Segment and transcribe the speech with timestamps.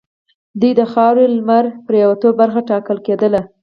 [0.61, 3.41] د دې خاورې لمرپرېواته برخه ټاکله کېدله.